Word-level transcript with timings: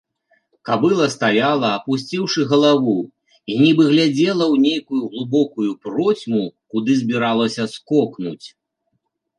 Кабыла 0.67 1.05
стаяла, 1.15 1.69
апусціўшы 1.79 2.41
галаву, 2.55 2.95
і 3.51 3.59
нібы 3.63 3.83
глядзела 3.93 4.45
ў 4.53 4.65
нейкую 4.65 5.01
глыбокую 5.11 5.71
процьму, 5.85 6.43
куды 6.75 6.91
збіралася 7.05 7.63
скокнуць. 7.77 8.47